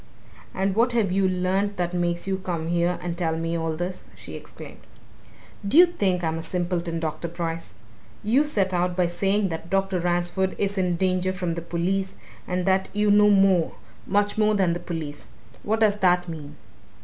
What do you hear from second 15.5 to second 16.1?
what does